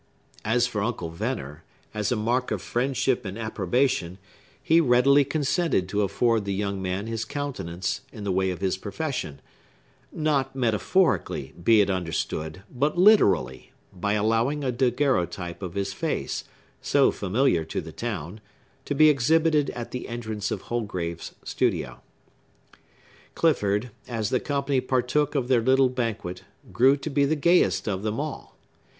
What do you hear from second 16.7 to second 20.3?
so familiar to the town, to be exhibited at the